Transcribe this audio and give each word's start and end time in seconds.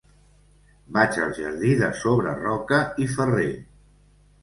Vaig 0.95 1.19
al 1.27 1.35
jardí 1.41 1.75
de 1.83 1.91
Sobreroca 2.01 2.83
i 3.07 3.11
Ferrer. 3.17 3.49